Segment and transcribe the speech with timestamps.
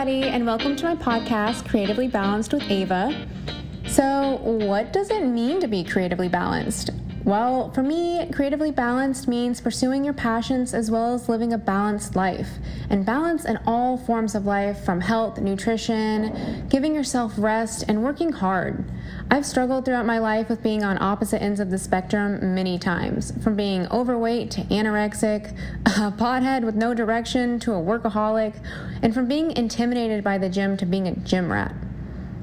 [0.00, 3.14] and welcome to my podcast, Creatively Balanced with Ava.
[3.86, 6.88] So, what does it mean to be creatively balanced?
[7.24, 12.16] Well, for me, creatively balanced means pursuing your passions as well as living a balanced
[12.16, 12.48] life.
[12.88, 18.32] And balance in all forms of life from health, nutrition, giving yourself rest, and working
[18.32, 18.90] hard.
[19.30, 23.32] I've struggled throughout my life with being on opposite ends of the spectrum many times,
[23.44, 25.54] from being overweight to anorexic,
[25.86, 28.54] a pothead with no direction to a workaholic,
[29.02, 31.74] and from being intimidated by the gym to being a gym rat.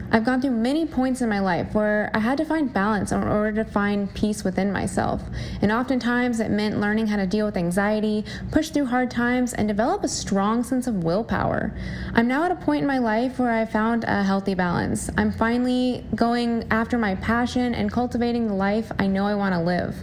[0.10, 3.24] I've gone through many points in my life where I had to find balance in
[3.24, 5.22] order to find peace within myself.
[5.62, 9.68] And oftentimes it meant learning how to deal with anxiety, push through hard times, and
[9.68, 11.78] develop a strong sense of willpower.
[12.14, 15.10] I'm now at a point in my life where I found a healthy balance.
[15.18, 19.62] I'm finally going after my passion and cultivating the life I know I want to
[19.62, 19.96] live.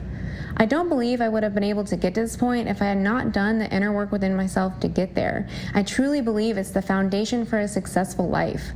[0.56, 2.86] I don't believe I would have been able to get to this point if I
[2.86, 5.48] had not done the inner work within myself to get there.
[5.74, 8.72] I truly believe it's the foundation for a successful life.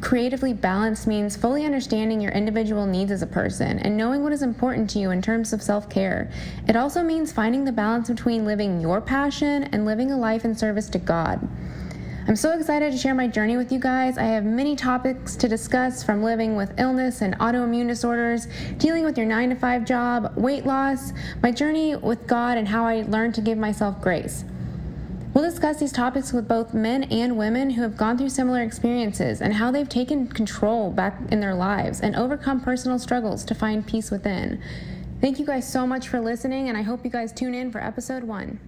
[0.00, 4.42] Creatively balanced means fully understanding your individual needs as a person and knowing what is
[4.42, 6.30] important to you in terms of self care.
[6.68, 10.54] It also means finding the balance between living your passion and living a life in
[10.54, 11.48] service to God.
[12.28, 14.16] I'm so excited to share my journey with you guys.
[14.16, 18.46] I have many topics to discuss from living with illness and autoimmune disorders,
[18.78, 21.12] dealing with your 9 to 5 job, weight loss,
[21.42, 24.44] my journey with God, and how I learned to give myself grace.
[25.34, 29.40] We'll discuss these topics with both men and women who have gone through similar experiences
[29.40, 33.86] and how they've taken control back in their lives and overcome personal struggles to find
[33.86, 34.62] peace within.
[35.22, 37.82] Thank you guys so much for listening, and I hope you guys tune in for
[37.82, 38.60] episode one.